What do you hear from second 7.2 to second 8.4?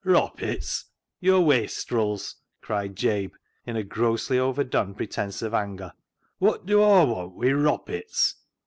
wi' roppits